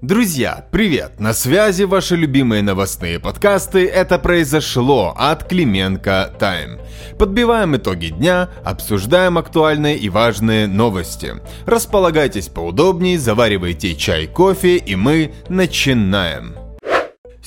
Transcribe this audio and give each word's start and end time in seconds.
Друзья, 0.00 0.64
привет! 0.70 1.18
На 1.18 1.32
связи 1.32 1.82
ваши 1.82 2.14
любимые 2.14 2.62
новостные 2.62 3.18
подкасты 3.18 3.84
«Это 3.84 4.20
произошло» 4.20 5.12
от 5.18 5.48
Клименко 5.48 6.32
Тайм. 6.38 6.78
Подбиваем 7.18 7.74
итоги 7.76 8.06
дня, 8.06 8.48
обсуждаем 8.64 9.38
актуальные 9.38 9.98
и 9.98 10.08
важные 10.08 10.68
новости. 10.68 11.34
Располагайтесь 11.66 12.46
поудобнее, 12.46 13.18
заваривайте 13.18 13.96
чай, 13.96 14.28
кофе 14.28 14.76
и 14.76 14.94
мы 14.94 15.34
начинаем. 15.48 16.67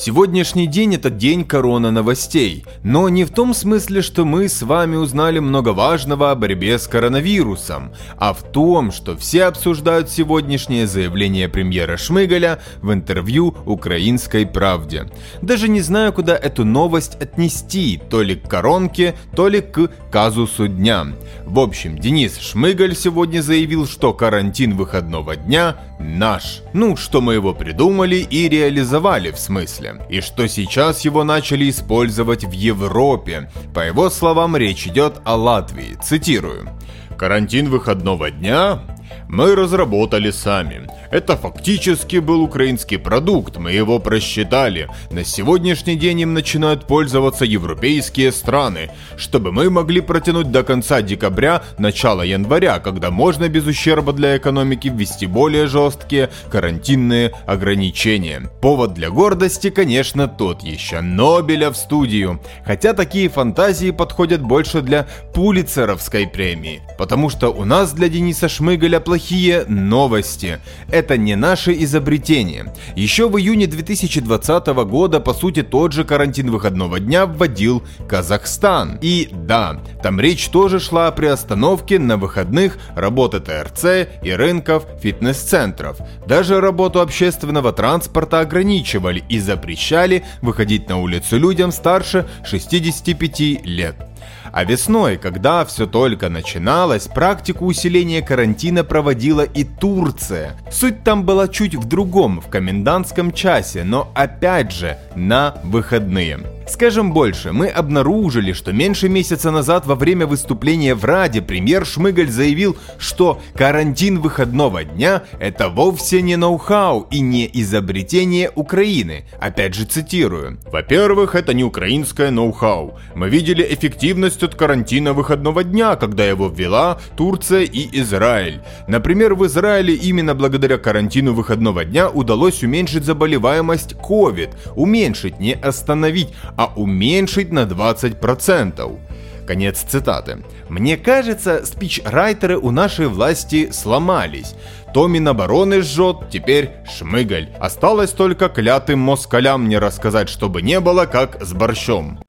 Сегодняшний 0.03 0.65
день 0.65 0.95
это 0.95 1.11
день 1.11 1.45
корона 1.45 1.91
новостей, 1.91 2.65
но 2.81 3.07
не 3.07 3.23
в 3.23 3.29
том 3.29 3.53
смысле, 3.53 4.01
что 4.01 4.25
мы 4.25 4.49
с 4.49 4.63
вами 4.63 4.95
узнали 4.95 5.37
много 5.37 5.73
важного 5.73 6.31
о 6.31 6.35
борьбе 6.35 6.79
с 6.79 6.87
коронавирусом, 6.87 7.93
а 8.17 8.33
в 8.33 8.41
том, 8.41 8.91
что 8.91 9.15
все 9.15 9.43
обсуждают 9.43 10.09
сегодняшнее 10.09 10.87
заявление 10.87 11.47
премьера 11.49 11.97
Шмыгаля 11.97 12.63
в 12.81 12.91
интервью 12.91 13.55
«Украинской 13.67 14.47
правде». 14.47 15.05
Даже 15.43 15.67
не 15.67 15.81
знаю, 15.81 16.13
куда 16.13 16.35
эту 16.35 16.65
новость 16.65 17.21
отнести, 17.21 18.01
то 18.09 18.23
ли 18.23 18.33
к 18.33 18.49
коронке, 18.49 19.13
то 19.35 19.49
ли 19.49 19.61
к 19.61 19.87
казусу 20.11 20.67
дня. 20.67 21.09
В 21.45 21.59
общем, 21.59 21.99
Денис 21.99 22.39
Шмыгаль 22.39 22.95
сегодня 22.95 23.43
заявил, 23.43 23.85
что 23.85 24.13
карантин 24.13 24.75
выходного 24.75 25.35
дня 25.35 25.75
наш. 25.99 26.63
Ну, 26.73 26.97
что 26.97 27.21
мы 27.21 27.35
его 27.35 27.53
придумали 27.53 28.15
и 28.15 28.49
реализовали 28.49 29.29
в 29.29 29.37
смысле 29.37 29.90
и 30.09 30.21
что 30.21 30.47
сейчас 30.47 31.01
его 31.01 31.23
начали 31.23 31.69
использовать 31.69 32.43
в 32.43 32.51
Европе. 32.51 33.49
По 33.73 33.81
его 33.81 34.09
словам, 34.09 34.55
речь 34.57 34.87
идет 34.87 35.21
о 35.23 35.35
Латвии. 35.35 35.97
Цитирую. 36.01 36.69
«Карантин 37.17 37.69
выходного 37.69 38.31
дня 38.31 38.81
мы 39.27 39.55
разработали 39.55 40.31
сами. 40.31 40.87
Это 41.11 41.35
фактически 41.35 42.17
был 42.17 42.41
украинский 42.41 42.97
продукт, 42.97 43.57
мы 43.57 43.73
его 43.73 43.99
просчитали. 43.99 44.87
На 45.09 45.25
сегодняшний 45.25 45.97
день 45.97 46.21
им 46.21 46.33
начинают 46.33 46.87
пользоваться 46.87 47.43
европейские 47.43 48.31
страны, 48.31 48.89
чтобы 49.17 49.51
мы 49.51 49.69
могли 49.69 49.99
протянуть 49.99 50.51
до 50.51 50.63
конца 50.63 51.01
декабря, 51.01 51.63
начала 51.77 52.21
января, 52.21 52.79
когда 52.79 53.11
можно 53.11 53.49
без 53.49 53.65
ущерба 53.65 54.13
для 54.13 54.37
экономики 54.37 54.87
ввести 54.87 55.25
более 55.25 55.67
жесткие 55.67 56.29
карантинные 56.49 57.33
ограничения. 57.45 58.49
Повод 58.61 58.93
для 58.93 59.09
гордости, 59.09 59.69
конечно, 59.69 60.29
тот 60.29 60.63
еще. 60.63 61.01
Нобеля 61.01 61.71
в 61.71 61.75
студию. 61.75 62.39
Хотя 62.65 62.93
такие 62.93 63.27
фантазии 63.27 63.91
подходят 63.91 64.41
больше 64.41 64.81
для 64.81 65.07
Пулицеровской 65.33 66.25
премии. 66.25 66.81
Потому 66.97 67.29
что 67.29 67.49
у 67.49 67.65
нас 67.65 67.91
для 67.91 68.07
Дениса 68.07 68.47
Шмыгаля 68.47 69.01
плохие 69.01 69.65
новости 69.67 70.59
это 70.89 71.00
не 71.17 71.35
наше 71.35 71.73
изобретение. 71.83 72.73
Еще 72.95 73.27
в 73.29 73.37
июне 73.37 73.67
2020 73.67 74.67
года, 74.67 75.19
по 75.19 75.33
сути, 75.33 75.63
тот 75.63 75.93
же 75.93 76.03
карантин 76.03 76.51
выходного 76.51 76.99
дня 76.99 77.25
вводил 77.25 77.83
Казахстан. 78.07 78.97
И 79.01 79.29
да, 79.31 79.81
там 80.03 80.19
речь 80.19 80.49
тоже 80.49 80.79
шла 80.79 81.07
о 81.07 81.11
приостановке 81.11 81.99
на 81.99 82.17
выходных 82.17 82.77
работы 82.95 83.39
ТРЦ 83.39 84.09
и 84.23 84.31
рынков 84.31 84.85
фитнес-центров. 85.01 85.97
Даже 86.27 86.61
работу 86.61 87.01
общественного 87.01 87.73
транспорта 87.73 88.39
ограничивали 88.39 89.23
и 89.29 89.39
запрещали 89.39 90.23
выходить 90.41 90.89
на 90.89 90.97
улицу 90.97 91.37
людям 91.37 91.71
старше 91.71 92.27
65 92.43 93.65
лет. 93.65 94.10
А 94.51 94.63
весной, 94.65 95.17
когда 95.17 95.63
все 95.65 95.87
только 95.87 96.29
начиналось, 96.29 97.07
практику 97.07 97.65
усиления 97.65 98.21
карантина 98.21 98.83
проводила 98.83 99.41
и 99.41 99.63
Турция. 99.63 100.57
Суть 100.71 101.03
там 101.03 101.23
была 101.23 101.47
чуть 101.47 101.75
в 101.75 101.87
другом, 101.87 102.41
в 102.41 102.47
комендантском 102.47 103.31
часе, 103.31 103.83
но 103.83 104.11
опять 104.13 104.71
же 104.71 104.97
на 105.15 105.55
выходные. 105.63 106.39
Скажем 106.71 107.11
больше, 107.11 107.51
мы 107.51 107.67
обнаружили, 107.67 108.53
что 108.53 108.71
меньше 108.71 109.09
месяца 109.09 109.51
назад 109.51 109.85
во 109.85 109.95
время 109.95 110.25
выступления 110.25 110.95
в 110.95 111.03
Раде 111.03 111.41
премьер 111.41 111.85
Шмыгаль 111.85 112.29
заявил, 112.29 112.77
что 112.97 113.41
карантин 113.55 114.21
выходного 114.21 114.85
дня– 114.85 115.23
это 115.39 115.67
вовсе 115.67 116.21
не 116.21 116.37
ноу-хау 116.37 117.07
и 117.11 117.19
не 117.19 117.49
изобретение 117.51 118.49
Украины. 118.55 119.25
Опять 119.41 119.73
же 119.73 119.83
цитирую. 119.83 120.59
Во-первых, 120.71 121.35
это 121.35 121.53
не 121.53 121.65
украинское 121.65 122.31
ноу-хау. 122.31 122.97
Мы 123.15 123.29
видели 123.29 123.67
эффективность 123.69 124.41
от 124.41 124.55
карантина 124.55 125.11
выходного 125.11 125.65
дня, 125.65 125.97
когда 125.97 126.25
его 126.25 126.47
ввела 126.47 126.99
Турция 127.17 127.63
и 127.63 127.99
Израиль. 127.99 128.61
Например, 128.87 129.35
в 129.35 129.45
Израиле 129.45 129.93
именно 129.93 130.35
благодаря 130.35 130.77
карантину 130.77 131.33
выходного 131.33 131.83
дня 131.83 132.09
удалось 132.09 132.63
уменьшить 132.63 133.03
заболеваемость 133.03 133.95
COVID. 133.95 134.51
Уменьшить, 134.77 135.37
не 135.41 135.53
остановить, 135.53 136.29
а 136.61 136.71
уменьшить 136.75 137.51
на 137.51 137.63
20%. 137.63 138.99
Конец 139.47 139.79
цитаты. 139.81 140.43
Мне 140.69 140.95
кажется, 140.95 141.65
спичрайтеры 141.65 142.57
у 142.57 142.69
нашей 142.69 143.07
власти 143.07 143.71
сломались. 143.71 144.53
То 144.93 145.07
Минобороны 145.07 145.81
жжет, 145.81 146.29
теперь 146.31 146.69
Шмыгаль. 146.85 147.49
Осталось 147.59 148.11
только 148.11 148.47
клятым 148.47 148.99
москалям 148.99 149.67
не 149.69 149.79
рассказать, 149.79 150.29
чтобы 150.29 150.61
не 150.61 150.79
было 150.79 151.05
как 151.07 151.43
с 151.43 151.51
борщом. 151.53 152.19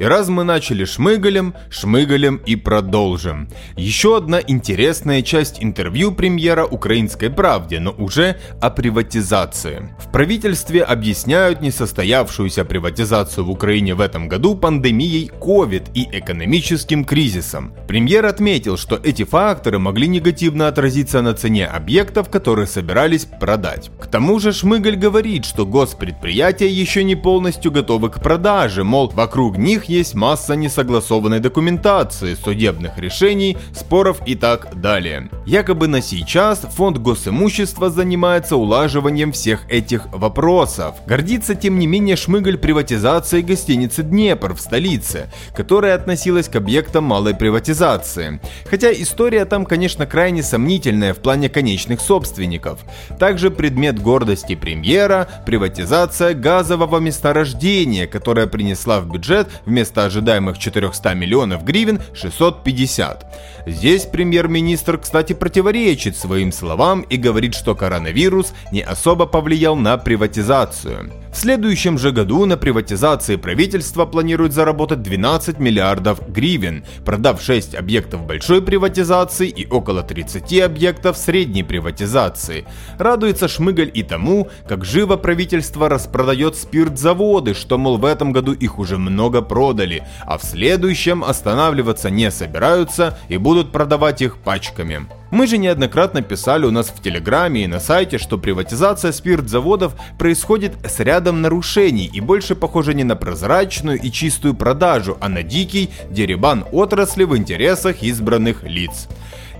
И 0.00 0.04
раз 0.04 0.30
мы 0.30 0.44
начали 0.44 0.86
шмыгалем, 0.86 1.54
шмыгалем 1.68 2.36
и 2.46 2.56
продолжим. 2.56 3.50
Еще 3.76 4.16
одна 4.16 4.40
интересная 4.40 5.20
часть 5.20 5.62
интервью 5.62 6.10
премьера 6.12 6.64
«Украинской 6.64 7.28
правде», 7.28 7.80
но 7.80 7.90
уже 7.90 8.38
о 8.62 8.70
приватизации. 8.70 9.94
В 9.98 10.10
правительстве 10.10 10.84
объясняют 10.84 11.60
несостоявшуюся 11.60 12.64
приватизацию 12.64 13.44
в 13.44 13.50
Украине 13.50 13.94
в 13.94 14.00
этом 14.00 14.26
году 14.26 14.54
пандемией 14.54 15.30
COVID 15.38 15.90
и 15.92 16.08
экономическим 16.18 17.04
кризисом. 17.04 17.74
Премьер 17.86 18.24
отметил, 18.24 18.78
что 18.78 18.98
эти 19.04 19.24
факторы 19.24 19.78
могли 19.78 20.08
негативно 20.08 20.68
отразиться 20.68 21.20
на 21.20 21.34
цене 21.34 21.66
объектов, 21.66 22.30
которые 22.30 22.66
собирались 22.66 23.26
продать. 23.26 23.90
К 24.00 24.06
тому 24.06 24.38
же 24.38 24.54
Шмыгаль 24.54 24.96
говорит, 24.96 25.44
что 25.44 25.66
госпредприятия 25.66 26.68
еще 26.68 27.04
не 27.04 27.16
полностью 27.16 27.70
готовы 27.70 28.08
к 28.08 28.22
продаже, 28.22 28.82
мол, 28.82 29.10
вокруг 29.10 29.58
них 29.58 29.89
есть 29.90 30.14
масса 30.14 30.54
несогласованной 30.54 31.40
документации, 31.40 32.34
судебных 32.34 32.96
решений, 32.96 33.58
споров 33.74 34.20
и 34.24 34.34
так 34.36 34.80
далее. 34.80 35.28
Якобы 35.44 35.88
на 35.88 36.00
сейчас 36.00 36.60
фонд 36.60 36.98
госимущества 36.98 37.90
занимается 37.90 38.56
улаживанием 38.56 39.32
всех 39.32 39.68
этих 39.68 40.06
вопросов. 40.12 40.94
Гордится 41.06 41.54
тем 41.54 41.78
не 41.78 41.86
менее 41.86 42.16
Шмыгаль 42.16 42.56
приватизацией 42.56 43.42
гостиницы 43.42 44.02
Днепр 44.02 44.54
в 44.54 44.60
столице, 44.60 45.30
которая 45.56 45.96
относилась 45.96 46.48
к 46.48 46.54
объектам 46.56 47.04
малой 47.04 47.34
приватизации. 47.34 48.40
Хотя 48.66 48.92
история 48.92 49.44
там, 49.44 49.66
конечно, 49.66 50.06
крайне 50.06 50.42
сомнительная 50.42 51.14
в 51.14 51.18
плане 51.18 51.48
конечных 51.48 52.00
собственников. 52.00 52.78
Также 53.18 53.50
предмет 53.50 54.00
гордости 54.00 54.54
премьера– 54.54 55.28
приватизация 55.46 56.34
газового 56.34 56.98
месторождения, 56.98 58.06
которая 58.06 58.46
принесла 58.46 59.00
в 59.00 59.10
бюджет 59.10 59.48
вместо 59.66 59.79
вместо 59.80 60.04
ожидаемых 60.04 60.58
400 60.58 61.14
миллионов 61.14 61.64
гривен 61.64 62.02
650. 62.12 63.24
Здесь 63.66 64.04
премьер-министр, 64.04 64.98
кстати, 64.98 65.32
противоречит 65.32 66.18
своим 66.18 66.52
словам 66.52 67.00
и 67.00 67.16
говорит, 67.16 67.54
что 67.54 67.74
коронавирус 67.74 68.52
не 68.72 68.82
особо 68.82 69.24
повлиял 69.24 69.76
на 69.76 69.96
приватизацию. 69.96 71.10
В 71.32 71.36
следующем 71.36 71.96
же 71.96 72.10
году 72.10 72.44
на 72.44 72.56
приватизации 72.56 73.36
правительство 73.36 74.04
планирует 74.04 74.52
заработать 74.52 75.02
12 75.02 75.58
миллиардов 75.60 76.28
гривен, 76.28 76.84
продав 77.04 77.40
6 77.40 77.76
объектов 77.76 78.26
большой 78.26 78.60
приватизации 78.60 79.48
и 79.48 79.66
около 79.68 80.02
30 80.02 80.60
объектов 80.60 81.16
средней 81.16 81.62
приватизации. 81.62 82.66
Радуется 82.98 83.46
Шмыгаль 83.46 83.90
и 83.94 84.02
тому, 84.02 84.48
как 84.68 84.84
живо 84.84 85.16
правительство 85.16 85.88
распродает 85.88 86.56
спиртзаводы, 86.56 87.54
что, 87.54 87.78
мол, 87.78 87.96
в 87.96 88.04
этом 88.04 88.32
году 88.32 88.52
их 88.52 88.78
уже 88.78 88.98
много 88.98 89.40
продали, 89.40 90.02
а 90.26 90.36
в 90.36 90.42
следующем 90.42 91.22
останавливаться 91.22 92.10
не 92.10 92.30
собираются 92.32 93.16
и 93.28 93.36
будут 93.36 93.70
продавать 93.70 94.20
их 94.20 94.38
пачками. 94.38 95.06
Мы 95.30 95.46
же 95.46 95.58
неоднократно 95.58 96.22
писали 96.22 96.66
у 96.66 96.72
нас 96.72 96.88
в 96.88 97.00
Телеграме 97.00 97.62
и 97.62 97.66
на 97.68 97.78
сайте, 97.78 98.18
что 98.18 98.36
приватизация 98.36 99.12
спиртзаводов 99.12 99.94
происходит 100.18 100.72
с 100.84 100.98
рядом 100.98 101.40
нарушений 101.40 102.10
и 102.12 102.20
больше 102.20 102.56
похоже 102.56 102.94
не 102.94 103.04
на 103.04 103.14
прозрачную 103.14 104.00
и 104.00 104.10
чистую 104.10 104.54
продажу, 104.54 105.16
а 105.20 105.28
на 105.28 105.44
дикий 105.44 105.90
деребан 106.10 106.64
отрасли 106.72 107.22
в 107.22 107.36
интересах 107.36 108.02
избранных 108.02 108.64
лиц. 108.64 109.06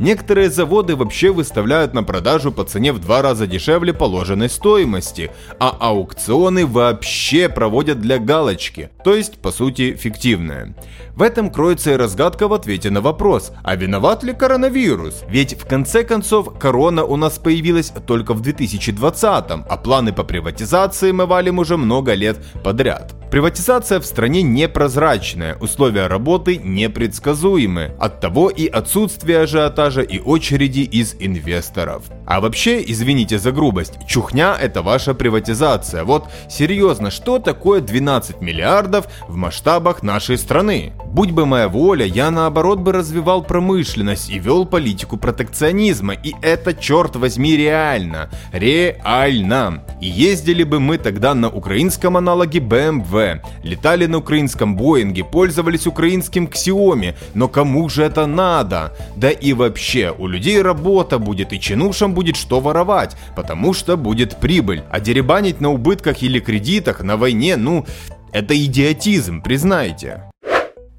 Некоторые 0.01 0.49
заводы 0.49 0.97
вообще 0.97 1.31
выставляют 1.31 1.93
на 1.93 2.03
продажу 2.03 2.53
по 2.53 2.65
цене 2.65 2.91
в 2.95 3.01
два 3.01 3.21
раза 3.21 3.47
дешевле 3.47 3.93
положенной 3.93 4.49
стоимости, 4.49 5.31
а 5.59 5.77
аукционы 5.79 6.65
вообще 6.65 7.51
проводят 7.51 8.01
для 8.01 8.19
галочки, 8.19 8.89
то 9.05 9.15
есть 9.15 9.37
по 9.43 9.53
сути 9.53 9.95
фиктивное. 9.95 10.75
В 11.15 11.21
этом 11.21 11.51
кроется 11.51 11.93
и 11.93 11.97
разгадка 11.97 12.49
в 12.49 12.55
ответе 12.55 12.89
на 12.89 13.03
вопрос, 13.03 13.53
а 13.63 13.77
виноват 13.77 14.25
ли 14.25 14.33
коронавирус? 14.33 15.23
Ведь 15.29 15.61
в 15.61 15.67
конце 15.67 16.03
концов 16.03 16.59
корона 16.59 17.05
у 17.05 17.17
нас 17.17 17.39
появилась 17.39 17.93
только 18.07 18.33
в 18.33 18.41
2020, 18.41 19.23
а 19.51 19.77
планы 19.77 20.15
по 20.15 20.25
приватизации 20.25 21.13
мы 21.13 21.27
валим 21.27 21.59
уже 21.59 21.77
много 21.77 22.15
лет 22.15 22.39
подряд. 22.65 23.13
Приватизация 23.31 24.01
в 24.01 24.07
стране 24.07 24.43
непрозрачная, 24.43 25.55
условия 25.61 26.09
работы 26.09 26.57
непредсказуемы. 26.57 27.93
Оттого 28.01 28.51
и 28.51 28.67
отсутствие 28.67 29.43
ажиотажа 29.43 29.90
и 29.99 30.21
очереди 30.21 30.81
из 30.81 31.17
инвесторов. 31.19 32.05
А 32.27 32.41
вообще, 32.41 32.83
извините 32.87 33.39
за 33.39 33.51
грубость, 33.51 33.95
чухня 34.07 34.57
это 34.61 34.83
ваша 34.83 35.15
приватизация. 35.15 36.05
Вот 36.05 36.29
серьезно, 36.49 37.11
что 37.11 37.41
такое 37.41 37.81
12 37.81 38.41
миллиардов 38.41 39.09
в 39.27 39.35
масштабах 39.35 40.05
нашей 40.05 40.39
страны? 40.39 40.93
Будь 41.13 41.33
бы 41.33 41.45
моя 41.45 41.69
воля, 41.69 42.07
я 42.07 42.31
наоборот 42.31 42.79
бы 42.79 42.93
развивал 42.93 43.43
промышленность 43.43 44.31
и 44.31 44.39
вел 44.39 44.65
политику 44.65 45.17
протекционизма. 45.17 46.15
И 46.15 46.35
это, 46.41 46.73
черт 46.73 47.17
возьми, 47.17 47.57
реально. 47.57 48.31
Реально. 48.53 49.83
И 50.01 50.07
ездили 50.07 50.63
бы 50.63 50.79
мы 50.79 50.99
тогда 50.99 51.35
на 51.35 51.49
украинском 51.49 52.17
аналоге 52.17 52.61
BMW, 52.61 53.41
летали 53.65 54.07
на 54.07 54.19
украинском 54.19 54.77
Боинге, 54.77 55.25
пользовались 55.25 55.89
украинским 55.89 56.47
Xiaomi. 56.47 57.17
Но 57.35 57.49
кому 57.49 57.89
же 57.89 58.05
это 58.05 58.27
надо? 58.27 58.93
Да 59.17 59.31
и 59.31 59.53
вообще, 59.53 60.15
у 60.17 60.29
людей 60.29 60.63
работа 60.63 61.19
будет, 61.19 61.53
и 61.53 61.59
чинушам 61.59 62.15
будет 62.15 62.37
что 62.37 62.61
воровать, 62.61 63.17
потому 63.35 63.75
что 63.75 63.97
будет 63.97 64.37
прибыль. 64.39 64.85
А 64.93 65.01
деребанить 65.01 65.61
на 65.61 65.71
убытках 65.73 66.23
или 66.23 66.39
кредитах 66.39 67.03
на 67.03 67.17
войне, 67.17 67.57
ну, 67.57 67.85
это 68.33 68.57
идиотизм, 68.57 69.43
признайте. 69.43 70.30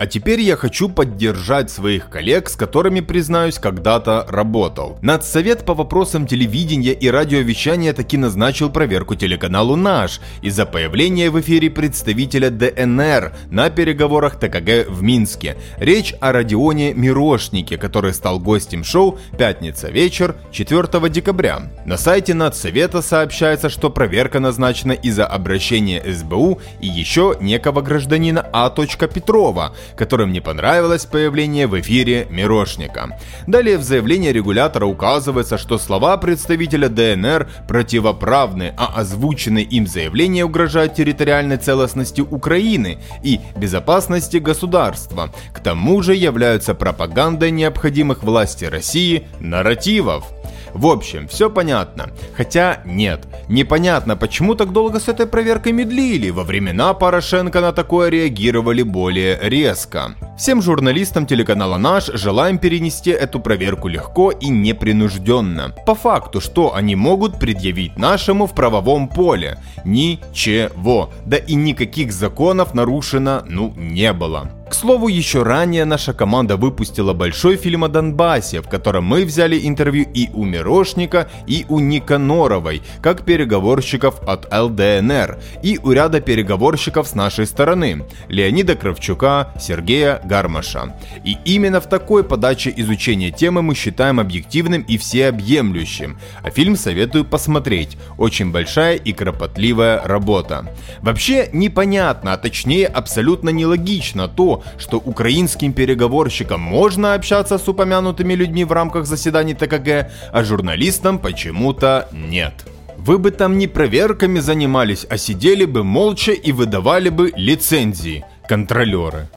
А 0.01 0.07
теперь 0.07 0.41
я 0.41 0.55
хочу 0.55 0.89
поддержать 0.89 1.69
своих 1.69 2.09
коллег, 2.09 2.49
с 2.49 2.55
которыми, 2.55 3.01
признаюсь, 3.01 3.59
когда-то 3.59 4.25
работал. 4.27 4.97
Надсовет 5.03 5.63
по 5.63 5.75
вопросам 5.75 6.25
телевидения 6.25 6.93
и 6.93 7.07
радиовещания 7.07 7.93
таки 7.93 8.17
назначил 8.17 8.71
проверку 8.71 9.13
телеканалу 9.13 9.75
«Наш» 9.75 10.19
из-за 10.41 10.65
появления 10.65 11.29
в 11.29 11.39
эфире 11.41 11.69
представителя 11.69 12.49
ДНР 12.49 13.31
на 13.51 13.69
переговорах 13.69 14.39
ТКГ 14.39 14.89
в 14.89 15.03
Минске. 15.03 15.55
Речь 15.77 16.15
о 16.19 16.31
Родионе 16.31 16.95
Мирошнике, 16.95 17.77
который 17.77 18.15
стал 18.15 18.39
гостем 18.39 18.83
шоу 18.83 19.19
«Пятница 19.37 19.89
вечер» 19.89 20.35
4 20.51 21.09
декабря. 21.09 21.71
На 21.85 21.97
сайте 21.97 22.33
Надсовета 22.33 23.03
сообщается, 23.03 23.69
что 23.69 23.91
проверка 23.91 24.39
назначена 24.39 24.93
из-за 24.93 25.27
обращения 25.27 26.03
СБУ 26.11 26.59
и 26.79 26.87
еще 26.87 27.37
некого 27.39 27.81
гражданина 27.81 28.43
А. 28.51 28.71
Петрова, 28.71 29.75
которым 29.95 30.31
не 30.31 30.39
понравилось 30.39 31.05
появление 31.05 31.67
в 31.67 31.79
эфире 31.79 32.27
Мирошника. 32.29 33.17
Далее 33.47 33.77
в 33.77 33.83
заявлении 33.83 34.29
регулятора 34.29 34.85
указывается, 34.85 35.57
что 35.57 35.77
слова 35.77 36.17
представителя 36.17 36.89
ДНР 36.89 37.49
противоправны, 37.67 38.73
а 38.77 38.93
озвученные 38.95 39.65
им 39.65 39.87
заявления 39.87 40.45
угрожают 40.45 40.95
территориальной 40.95 41.57
целостности 41.57 42.21
Украины 42.21 42.99
и 43.23 43.39
безопасности 43.55 44.37
государства. 44.37 45.31
К 45.53 45.59
тому 45.59 46.01
же 46.01 46.15
являются 46.15 46.73
пропагандой 46.73 47.51
необходимых 47.51 48.23
власти 48.23 48.65
России 48.65 49.27
нарративов. 49.39 50.25
В 50.73 50.87
общем, 50.87 51.27
все 51.27 51.49
понятно. 51.49 52.11
Хотя 52.35 52.81
нет, 52.85 53.27
непонятно, 53.47 54.15
почему 54.15 54.55
так 54.55 54.71
долго 54.71 54.99
с 54.99 55.07
этой 55.07 55.27
проверкой 55.27 55.73
медлили. 55.73 56.29
Во 56.29 56.43
времена 56.43 56.93
Порошенко 56.93 57.61
на 57.61 57.71
такое 57.71 58.09
реагировали 58.09 58.83
более 58.83 59.37
резко. 59.41 60.15
Всем 60.41 60.59
журналистам 60.59 61.27
телеканала 61.27 61.77
«Наш» 61.77 62.07
желаем 62.07 62.57
перенести 62.57 63.11
эту 63.11 63.39
проверку 63.39 63.87
легко 63.87 64.31
и 64.31 64.49
непринужденно. 64.49 65.75
По 65.85 65.93
факту, 65.93 66.41
что 66.41 66.73
они 66.73 66.95
могут 66.95 67.37
предъявить 67.39 67.95
нашему 67.95 68.47
в 68.47 68.55
правовом 68.55 69.07
поле? 69.07 69.59
Ничего. 69.85 71.11
Да 71.27 71.37
и 71.37 71.53
никаких 71.53 72.11
законов 72.11 72.73
нарушено, 72.73 73.43
ну, 73.45 73.71
не 73.77 74.13
было. 74.13 74.49
К 74.71 74.73
слову, 74.73 75.09
еще 75.09 75.43
ранее 75.43 75.83
наша 75.83 76.13
команда 76.13 76.55
выпустила 76.55 77.11
большой 77.11 77.57
фильм 77.57 77.83
о 77.83 77.89
Донбассе, 77.89 78.61
в 78.61 78.69
котором 78.69 79.03
мы 79.03 79.25
взяли 79.25 79.67
интервью 79.67 80.05
и 80.13 80.29
у 80.33 80.45
Мирошника, 80.45 81.27
и 81.45 81.65
у 81.67 81.79
Никаноровой, 81.79 82.81
как 83.01 83.25
переговорщиков 83.25 84.21
от 84.25 84.47
ЛДНР, 84.49 85.39
и 85.61 85.77
у 85.83 85.91
ряда 85.91 86.21
переговорщиков 86.21 87.05
с 87.05 87.15
нашей 87.15 87.47
стороны, 87.47 88.05
Леонида 88.29 88.77
Кравчука, 88.77 89.53
Сергея 89.59 90.21
Гармаша. 90.31 90.95
И 91.25 91.37
именно 91.43 91.81
в 91.81 91.89
такой 91.89 92.23
подаче 92.23 92.73
изучения 92.77 93.31
темы 93.31 93.61
мы 93.61 93.75
считаем 93.75 94.17
объективным 94.17 94.81
и 94.83 94.97
всеобъемлющим, 94.97 96.17
а 96.41 96.49
фильм 96.49 96.77
советую 96.77 97.25
посмотреть, 97.25 97.97
очень 98.17 98.51
большая 98.51 98.95
и 98.95 99.11
кропотливая 99.11 100.01
работа. 100.05 100.73
Вообще 101.01 101.49
непонятно, 101.51 102.31
а 102.31 102.37
точнее 102.37 102.87
абсолютно 102.87 103.49
нелогично 103.49 104.29
то, 104.29 104.63
что 104.77 104.97
украинским 104.97 105.73
переговорщикам 105.73 106.61
можно 106.61 107.13
общаться 107.13 107.57
с 107.57 107.67
упомянутыми 107.67 108.33
людьми 108.33 108.63
в 108.63 108.71
рамках 108.71 109.05
заседаний 109.05 109.53
ТКГ, 109.53 110.11
а 110.31 110.43
журналистам 110.45 111.19
почему-то 111.19 112.07
нет. 112.13 112.53
Вы 112.97 113.17
бы 113.17 113.31
там 113.31 113.57
не 113.57 113.67
проверками 113.67 114.39
занимались, 114.39 115.05
а 115.09 115.17
сидели 115.17 115.65
бы 115.65 115.83
молча 115.83 116.31
и 116.31 116.51
выдавали 116.53 117.09
бы 117.09 117.33
лицензии, 117.35 118.23
контролеры. 118.47 119.27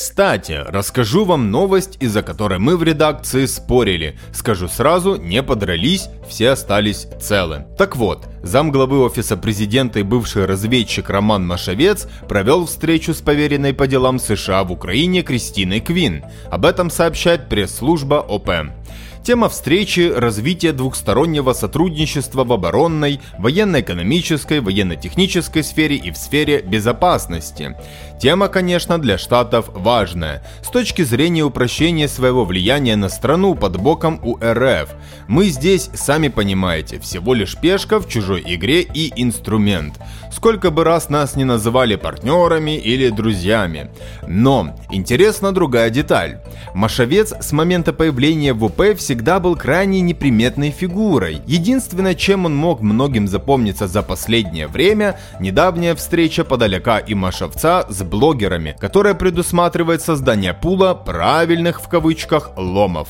Кстати, 0.00 0.64
расскажу 0.68 1.24
вам 1.24 1.50
новость, 1.50 1.96
из-за 1.98 2.22
которой 2.22 2.60
мы 2.60 2.76
в 2.76 2.84
редакции 2.84 3.46
спорили. 3.46 4.16
Скажу 4.32 4.68
сразу, 4.68 5.16
не 5.16 5.42
подрались, 5.42 6.06
все 6.28 6.50
остались 6.50 7.08
целы. 7.20 7.66
Так 7.76 7.96
вот, 7.96 8.28
замглавы 8.44 9.00
офиса 9.00 9.36
президента 9.36 9.98
и 9.98 10.04
бывший 10.04 10.44
разведчик 10.44 11.10
Роман 11.10 11.44
Машевец 11.44 12.06
провел 12.28 12.66
встречу 12.66 13.12
с 13.12 13.20
поверенной 13.20 13.74
по 13.74 13.88
делам 13.88 14.20
США 14.20 14.62
в 14.62 14.70
Украине 14.70 15.22
Кристиной 15.22 15.80
Квин. 15.80 16.24
Об 16.48 16.64
этом 16.64 16.90
сообщает 16.90 17.48
пресс-служба 17.48 18.20
ОП. 18.20 18.50
Тема 19.28 19.50
встречи– 19.50 20.10
развитие 20.16 20.72
двухстороннего 20.72 21.52
сотрудничества 21.52 22.44
в 22.44 22.52
оборонной, 22.54 23.20
военно-экономической, 23.38 24.60
военно-технической 24.60 25.62
сфере 25.62 25.96
и 25.96 26.10
в 26.10 26.16
сфере 26.16 26.62
безопасности. 26.62 27.76
Тема, 28.18 28.48
конечно, 28.48 28.98
для 28.98 29.18
Штатов 29.18 29.68
важная, 29.74 30.42
с 30.62 30.70
точки 30.70 31.02
зрения 31.02 31.44
упрощения 31.44 32.08
своего 32.08 32.46
влияния 32.46 32.96
на 32.96 33.10
страну 33.10 33.54
под 33.54 33.76
боком 33.76 34.18
у 34.24 34.38
РФ. 34.38 34.88
Мы 35.28 35.48
здесь, 35.48 35.90
сами 35.92 36.28
понимаете, 36.28 36.98
всего 36.98 37.34
лишь 37.34 37.54
пешка 37.54 38.00
в 38.00 38.08
чужой 38.08 38.42
игре 38.46 38.80
и 38.80 39.12
инструмент. 39.14 40.00
Сколько 40.32 40.70
бы 40.70 40.84
раз 40.84 41.10
нас 41.10 41.36
не 41.36 41.44
называли 41.44 41.96
партнерами 41.96 42.78
или 42.78 43.10
друзьями. 43.10 43.90
Но 44.26 44.74
интересна 44.90 45.52
другая 45.52 45.90
деталь. 45.90 46.40
Машовец 46.74 47.34
с 47.38 47.52
момента 47.52 47.92
появления 47.92 48.52
в 48.52 48.64
УП 48.64 48.96
всегда 48.96 49.17
был 49.40 49.56
крайне 49.56 50.00
неприметной 50.00 50.70
фигурой. 50.70 51.42
Единственное, 51.46 52.14
чем 52.14 52.44
он 52.44 52.54
мог 52.54 52.80
многим 52.80 53.26
запомниться 53.26 53.86
за 53.88 54.02
последнее 54.02 54.68
время, 54.68 55.18
недавняя 55.40 55.94
встреча 55.94 56.44
подаляка 56.44 56.98
и 56.98 57.14
Машовца 57.14 57.86
с 57.88 58.02
блогерами, 58.02 58.76
которая 58.78 59.14
предусматривает 59.14 60.02
создание 60.02 60.54
пула 60.54 60.94
правильных 60.94 61.82
в 61.82 61.88
кавычках 61.88 62.50
ломов. 62.56 63.08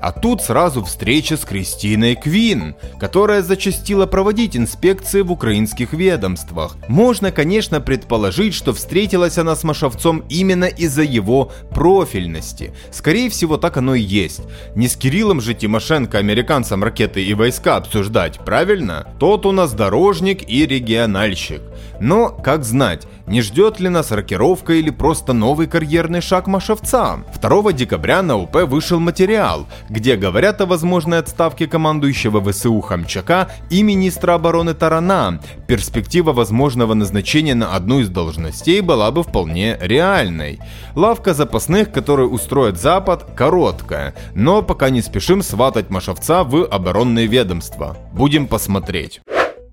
А 0.00 0.12
тут 0.12 0.42
сразу 0.42 0.84
встреча 0.84 1.36
с 1.36 1.44
Кристиной 1.44 2.14
Квин, 2.14 2.76
которая 2.98 3.42
зачастила 3.42 4.06
проводить 4.06 4.56
инспекции 4.56 5.22
в 5.22 5.32
украинских 5.32 5.92
ведомствах. 5.92 6.76
Можно, 6.88 7.32
конечно, 7.32 7.80
предположить, 7.80 8.54
что 8.54 8.72
встретилась 8.72 9.38
она 9.38 9.56
с 9.56 9.64
Машовцом 9.64 10.24
именно 10.28 10.66
из-за 10.66 11.02
его 11.02 11.50
профильности. 11.70 12.72
Скорее 12.92 13.30
всего, 13.30 13.56
так 13.56 13.76
оно 13.76 13.94
и 13.94 14.02
есть. 14.02 14.42
Не 14.74 14.88
с 14.88 14.96
Кириллом 14.96 15.40
же 15.40 15.54
Тимошенко 15.54 16.18
американцам 16.18 16.84
ракеты 16.84 17.24
и 17.24 17.34
войска 17.34 17.76
обсуждать, 17.76 18.38
правильно? 18.44 19.08
Тот 19.18 19.46
у 19.46 19.52
нас 19.52 19.72
дорожник 19.72 20.48
и 20.48 20.66
региональщик. 20.66 21.62
Но, 22.00 22.28
как 22.28 22.64
знать, 22.64 23.06
Не 23.26 23.42
ждет 23.42 23.80
ли 23.80 23.88
нас 23.88 24.12
рокировка 24.12 24.74
или 24.74 24.90
просто 24.90 25.32
новый 25.32 25.66
карьерный 25.66 26.20
шаг 26.20 26.46
Машевца? 26.46 27.24
2 27.42 27.72
декабря 27.72 28.22
на 28.22 28.36
УП 28.36 28.58
вышел 28.62 29.00
материал, 29.00 29.66
где 29.88 30.14
говорят 30.14 30.60
о 30.60 30.66
возможной 30.66 31.18
отставке 31.18 31.66
командующего 31.66 32.40
ВСУ 32.40 32.80
Хамчака 32.80 33.50
и 33.68 33.82
министра 33.82 34.34
обороны 34.34 34.74
Тарана. 34.74 35.40
Перспектива 35.66 36.32
возможного 36.32 36.94
назначения 36.94 37.56
на 37.56 37.74
одну 37.74 37.98
из 37.98 38.10
должностей 38.10 38.80
была 38.80 39.10
бы 39.10 39.24
вполне 39.24 39.76
реальной. 39.80 40.60
Лавка 40.94 41.34
запасных, 41.34 41.90
которую 41.90 42.30
устроит 42.30 42.80
Запад, 42.80 43.26
короткая, 43.36 44.14
но 44.34 44.62
пока 44.62 44.88
не 44.90 45.02
спешим 45.02 45.42
сватать 45.42 45.90
Машевца 45.90 46.44
в 46.44 46.64
оборонное 46.64 47.26
ведомство. 47.26 47.96
Будем 48.12 48.46
посмотреть. 48.46 49.20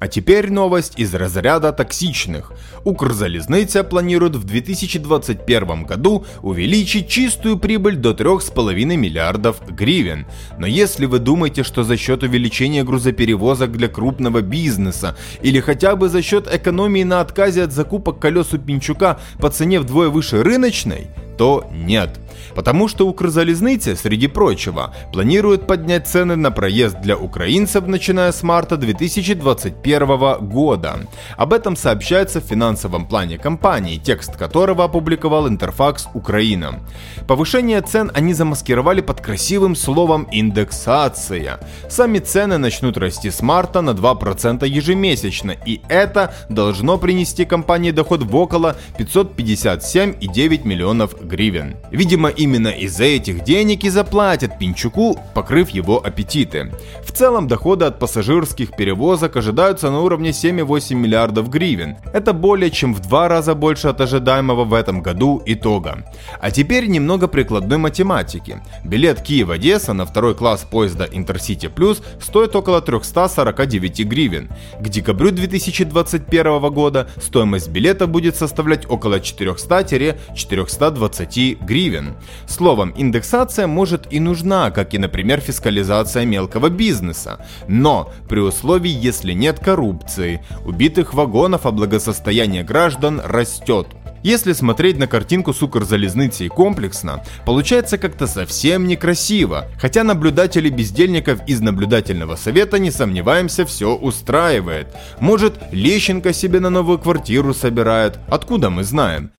А 0.03 0.09
теперь 0.09 0.51
новость 0.51 0.99
из 0.99 1.15
разряда 1.15 1.71
токсичных. 1.71 2.51
Укрзалізниця 2.83 3.85
планирует 3.85 4.35
в 4.35 4.43
2021 4.43 5.85
году 5.85 6.25
увеличить 6.41 7.07
чистую 7.07 7.57
прибыль 7.57 7.95
до 7.95 8.11
3,5 8.11 8.97
миллиардов 8.97 9.61
гривен. 9.65 10.25
Но 10.57 10.67
если 10.67 11.05
вы 11.05 11.19
думаете, 11.19 11.63
что 11.63 11.85
за 11.85 11.95
счет 11.95 12.21
увеличения 12.21 12.83
грузоперевозок 12.83 13.71
для 13.71 13.87
крупного 13.87 14.41
бизнеса 14.41 15.15
или 15.41 15.61
хотя 15.61 15.95
бы 15.95 16.09
за 16.09 16.21
счет 16.21 16.53
экономии 16.53 17.03
на 17.03 17.21
отказе 17.21 17.63
от 17.63 17.71
закупок 17.71 18.19
колес 18.19 18.51
у 18.51 18.57
Пинчука 18.57 19.21
по 19.39 19.49
цене 19.49 19.79
вдвое 19.79 20.09
выше 20.09 20.43
рыночной, 20.43 21.07
то 21.37 21.67
нет. 21.71 22.19
Потому 22.55 22.87
что 22.87 23.07
Укрзалезница, 23.07 23.95
среди 23.95 24.27
прочего, 24.27 24.93
планирует 25.11 25.67
поднять 25.67 26.07
цены 26.07 26.35
на 26.35 26.51
проезд 26.51 27.01
для 27.01 27.17
украинцев, 27.17 27.87
начиная 27.87 28.31
с 28.31 28.43
марта 28.43 28.77
2021 28.77 30.47
года. 30.47 30.99
Об 31.37 31.53
этом 31.53 31.75
сообщается 31.75 32.41
в 32.41 32.45
финансовом 32.45 33.07
плане 33.07 33.37
компании, 33.37 33.97
текст 33.97 34.35
которого 34.37 34.83
опубликовал 34.83 35.47
Интерфакс 35.47 36.07
Украина. 36.13 36.79
Повышение 37.27 37.81
цен 37.81 38.11
они 38.13 38.33
замаскировали 38.33 39.01
под 39.01 39.21
красивым 39.21 39.75
словом 39.75 40.27
«индексация». 40.31 41.59
Сами 41.89 42.19
цены 42.19 42.57
начнут 42.57 42.97
расти 42.97 43.31
с 43.31 43.41
марта 43.41 43.81
на 43.81 43.91
2% 43.91 44.67
ежемесячно, 44.67 45.55
и 45.65 45.81
это 45.89 46.33
должно 46.49 46.97
принести 46.97 47.45
компании 47.45 47.91
доход 47.91 48.23
в 48.23 48.35
около 48.35 48.75
557,9 48.97 50.67
миллионов 50.67 51.15
гривен. 51.23 51.77
Видимо, 51.91 52.29
именно 52.29 52.67
из-за 52.67 53.05
этих 53.05 53.43
денег 53.43 53.83
и 53.83 53.89
заплатят 53.89 54.59
Пинчуку, 54.59 55.19
покрыв 55.33 55.69
его 55.69 56.03
аппетиты. 56.03 56.71
В 57.03 57.11
целом, 57.11 57.47
доходы 57.47 57.85
от 57.85 57.99
пассажирских 57.99 58.75
перевозок 58.75 59.35
ожидаются 59.37 59.91
на 59.91 60.01
уровне 60.01 60.31
7,8 60.31 60.95
миллиардов 60.95 61.49
гривен. 61.49 61.97
Это 62.13 62.33
более 62.33 62.71
чем 62.71 62.93
в 62.93 62.99
два 63.01 63.27
раза 63.27 63.55
больше 63.55 63.87
от 63.87 64.01
ожидаемого 64.01 64.63
в 64.63 64.73
этом 64.73 65.01
году 65.01 65.41
итога. 65.45 66.05
А 66.41 66.51
теперь 66.51 66.87
немного 66.87 67.27
прикладной 67.27 67.77
математики. 67.77 68.61
Билет 68.83 69.21
Киев-Одесса 69.21 69.93
на 69.93 70.05
второй 70.05 70.35
класс 70.35 70.65
поезда 70.69 71.05
Интерсити 71.11 71.67
Плюс 71.67 72.01
стоит 72.21 72.55
около 72.55 72.81
349 72.81 74.05
гривен. 74.05 74.49
К 74.79 74.89
декабрю 74.89 75.31
2021 75.31 76.71
года 76.71 77.07
стоимость 77.21 77.69
билета 77.69 78.07
будет 78.07 78.35
составлять 78.35 78.89
около 78.89 79.19
400-420 79.19 81.12
гривен. 81.19 82.15
Словом, 82.47 82.93
индексация 82.97 83.67
может 83.67 84.11
и 84.11 84.19
нужна, 84.19 84.71
как 84.71 84.93
и, 84.93 84.97
например, 84.97 85.39
фискализация 85.39 86.25
мелкого 86.25 86.69
бизнеса. 86.69 87.45
Но 87.67 88.11
при 88.29 88.39
условии, 88.39 88.91
если 88.91 89.33
нет 89.33 89.59
коррупции, 89.59 90.43
убитых 90.65 91.13
вагонов, 91.13 91.65
а 91.65 91.71
благосостояние 91.71 92.63
граждан 92.63 93.21
растет. 93.23 93.87
Если 94.23 94.53
смотреть 94.53 94.97
на 94.97 95.07
картинку 95.07 95.53
с 95.53 95.61
Укрзалезницей 95.61 96.47
комплексно, 96.47 97.23
получается 97.45 97.97
как-то 97.97 98.25
совсем 98.25 98.87
некрасиво. 98.87 99.67
Хотя 99.77 100.05
наблюдатели 100.05 100.69
бездельников 100.69 101.41
из 101.45 101.59
наблюдательного 101.59 102.37
совета, 102.37 102.79
не 102.79 102.89
сомневаемся, 102.89 103.65
все 103.65 103.93
устраивает. 103.93 104.87
Может, 105.19 105.55
Лещенко 105.71 106.31
себе 106.31 106.61
на 106.61 106.69
новую 106.69 106.99
квартиру 106.99 107.53
собирает, 107.53 108.17
откуда 108.29 108.69
мы 108.69 108.85
знаем. 108.85 109.31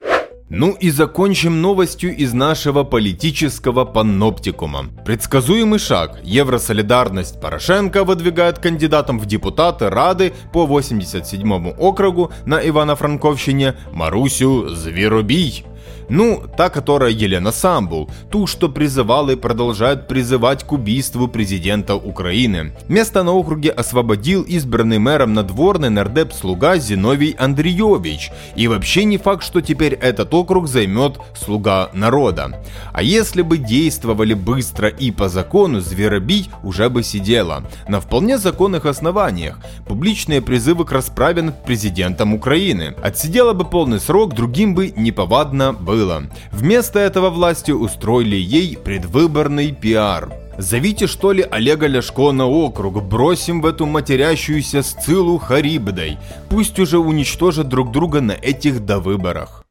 Ну 0.57 0.71
и 0.71 0.91
закончим 0.91 1.61
новостью 1.61 2.17
из 2.17 2.33
нашего 2.33 2.85
политического 2.85 3.85
паноптикума. 3.85 4.85
Предсказуемый 5.05 5.81
шаг. 5.81 6.21
Евросолидарность 6.23 7.41
Порошенко 7.41 8.05
выдвигает 8.05 8.61
кандидатом 8.61 9.19
в 9.19 9.27
депутаты 9.27 9.91
Рады 9.91 10.33
по 10.53 10.65
87 10.65 11.71
округу 11.73 12.31
на 12.47 12.65
Ивано-Франковщине 12.65 13.75
Марусю 13.93 14.69
Зверобий. 14.69 15.65
Ну, 16.09 16.43
та, 16.57 16.69
которая 16.69 17.11
Елена 17.11 17.53
Самбул, 17.53 18.11
ту, 18.31 18.47
что 18.47 18.69
призывала 18.69 19.31
и 19.31 19.37
продолжает 19.37 20.07
призывать 20.09 20.65
к 20.65 20.73
убийству 20.73 21.29
президента 21.29 21.95
Украины. 21.95 22.73
Место 22.89 23.23
на 23.23 23.33
округе 23.33 23.71
освободил 23.71 24.43
избранный 24.43 24.99
мэром 24.99 25.35
надворный 25.35 25.91
нардеп-слуга 25.91 26.77
Зиновий 26.77 27.35
Андреевич. 27.39 28.31
И 28.57 28.69
вообще 28.69 29.05
не 29.05 29.19
факт, 29.19 29.43
что 29.43 29.61
теперь 29.61 29.95
этот 29.95 30.33
округ 30.35 30.69
займет 30.69 31.19
слуга 31.35 31.91
народа. 31.95 32.63
А 32.93 33.03
если 33.03 33.43
бы 33.43 33.59
действовали 33.59 34.35
быстро 34.35 34.89
и 34.89 35.11
по 35.11 35.29
закону, 35.29 35.81
Зверобий 35.81 36.51
уже 36.63 36.89
бы 36.89 37.03
сидела. 37.03 37.65
На 37.89 38.01
вполне 38.01 38.39
законных 38.39 38.87
основаниях. 38.87 39.59
Публичные 39.87 40.43
призывы 40.43 40.85
к 40.85 40.93
расправе 40.93 41.43
над 41.43 41.65
президентом 41.65 42.35
Украины. 42.35 42.95
Отсидела 43.03 43.53
бы 43.53 43.65
полный 43.65 44.01
срок, 44.01 44.35
другим 44.35 44.75
бы 44.75 44.93
неповадно 44.97 45.73
было 45.73 45.94
было. 45.95 46.25
Вместо 46.51 46.99
этого 46.99 47.31
власти 47.31 47.71
устроили 47.71 48.37
ей 48.37 48.77
предвыборный 48.77 49.73
пиар. 49.73 50.33
Зовите 50.59 51.07
что 51.07 51.33
ли 51.33 51.47
Олега 51.49 51.87
Ляшко 51.87 52.33
на 52.33 52.47
округ, 52.47 53.03
бросим 53.03 53.61
в 53.61 53.67
эту 53.67 53.87
матерящуюся 53.87 54.83
Сцилу 54.83 55.39
Харибдой. 55.39 56.19
Пусть 56.49 56.79
уже 56.79 56.99
уничтожат 56.99 57.69
друг 57.69 57.93
друга 57.93 58.21
на 58.21 58.33
этих 58.33 58.85
довыборах. 58.85 59.65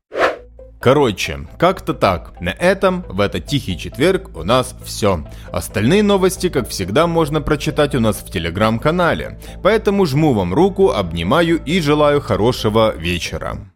Короче, 0.79 1.39
как-то 1.57 1.93
так. 1.93 2.33
На 2.41 2.49
этом, 2.49 3.05
в 3.07 3.21
этот 3.21 3.45
тихий 3.45 3.77
четверг, 3.77 4.31
у 4.35 4.43
нас 4.43 4.75
все. 4.83 5.25
Остальные 5.51 6.03
новости, 6.03 6.49
как 6.49 6.67
всегда, 6.67 7.07
можно 7.07 7.41
прочитать 7.41 7.95
у 7.95 8.01
нас 8.01 8.17
в 8.17 8.29
телеграм-канале. 8.31 9.39
Поэтому 9.61 10.05
жму 10.05 10.33
вам 10.33 10.53
руку, 10.53 10.91
обнимаю 10.91 11.61
и 11.65 11.79
желаю 11.79 12.19
хорошего 12.19 12.93
вечера. 12.97 13.72